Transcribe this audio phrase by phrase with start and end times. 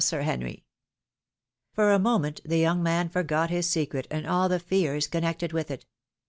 [0.03, 0.65] Sir Henry."
[1.73, 4.49] For a moment the young man forgot his secret, and aD.
[4.49, 5.85] the fears connected with it.